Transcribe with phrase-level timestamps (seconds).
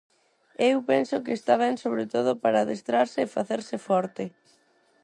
[0.71, 4.23] Eu penso que está ben sobre todo para adestrarse e facerse forte.